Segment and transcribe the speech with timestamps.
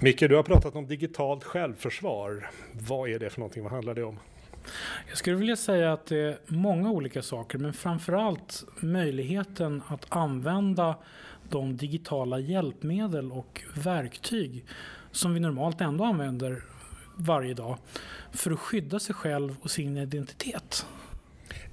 [0.00, 2.50] Micke, du har pratat om digitalt självförsvar.
[2.72, 3.62] Vad är det för någonting?
[3.62, 4.18] Vad handlar det om?
[5.08, 10.96] Jag skulle vilja säga att det är många olika saker, men framförallt möjligheten att använda
[11.50, 14.64] de digitala hjälpmedel och verktyg
[15.10, 16.62] som vi normalt ändå använder
[17.16, 17.78] varje dag
[18.32, 20.86] för att skydda sig själv och sin identitet.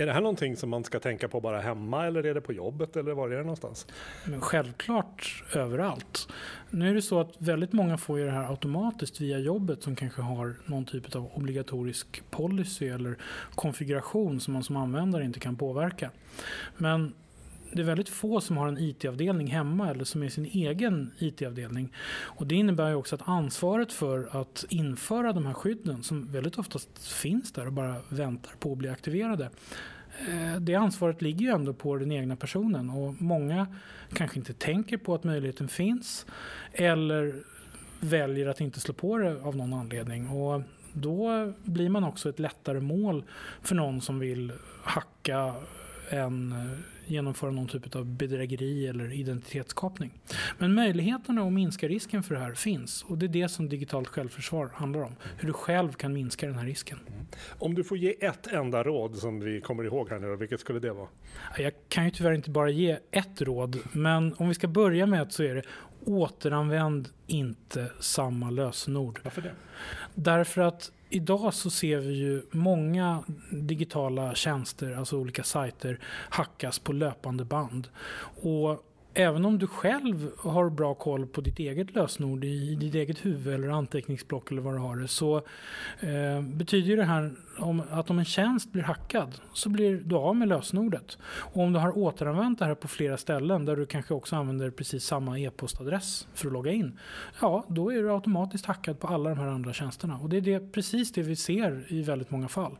[0.00, 2.52] Är det här någonting som man ska tänka på bara hemma eller är det på
[2.52, 3.86] jobbet eller var är det någonstans?
[4.24, 6.28] Men självklart överallt.
[6.70, 9.96] Nu är det så att väldigt många får ju det här automatiskt via jobbet som
[9.96, 13.16] kanske har någon typ av obligatorisk policy eller
[13.54, 16.10] konfiguration som man som användare inte kan påverka.
[16.76, 17.14] Men
[17.72, 21.92] det är väldigt få som har en IT-avdelning hemma eller som är sin egen IT-avdelning.
[22.10, 26.58] Och det innebär ju också att ansvaret för att införa de här skydden som väldigt
[26.58, 29.50] oftast finns där och bara väntar på att bli aktiverade.
[30.28, 33.66] Eh, det ansvaret ligger ju ändå på den egna personen och många
[34.14, 36.26] kanske inte tänker på att möjligheten finns
[36.72, 37.34] eller
[38.00, 40.28] väljer att inte slå på det av någon anledning.
[40.28, 43.24] Och då blir man också ett lättare mål
[43.62, 44.52] för någon som vill
[44.82, 45.54] hacka
[46.10, 50.10] än eh, genomföra någon typ av bedrägeri eller identitetskapning.
[50.58, 54.08] Men möjligheterna att minska risken för det här finns och det är det som digitalt
[54.08, 55.16] självförsvar handlar om.
[55.36, 56.98] Hur du själv kan minska den här risken.
[57.58, 60.78] Om du får ge ett enda råd som vi kommer ihåg här nu, vilket skulle
[60.78, 61.08] det vara?
[61.58, 65.22] Jag kan ju tyvärr inte bara ge ett råd, men om vi ska börja med
[65.22, 65.62] ett så är det
[66.04, 69.20] återanvänd inte samma lösenord.
[69.22, 69.52] Varför det?
[70.14, 75.98] Därför att idag så ser vi ju många digitala tjänster, alltså olika sajter,
[76.30, 77.88] hackas på löpande band.
[78.42, 78.84] Och
[79.18, 83.54] även om du själv har bra koll på ditt eget lösenord i ditt eget huvud
[83.54, 85.36] eller anteckningsblock eller vad du har det så
[86.00, 90.36] eh, betyder det här om, att om en tjänst blir hackad så blir du av
[90.36, 91.18] med lösenordet.
[91.22, 94.70] Och om du har återanvänt det här på flera ställen där du kanske också använder
[94.70, 96.98] precis samma e-postadress för att logga in.
[97.40, 100.18] Ja, då är du automatiskt hackad på alla de här andra tjänsterna.
[100.18, 102.76] Och det är det, precis det vi ser i väldigt många fall.